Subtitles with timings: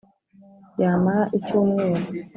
[0.81, 2.03] yamara icyumweru